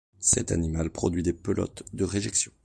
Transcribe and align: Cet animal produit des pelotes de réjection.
Cet 0.17 0.51
animal 0.51 0.89
produit 0.89 1.21
des 1.21 1.31
pelotes 1.31 1.83
de 1.93 2.05
réjection. 2.05 2.51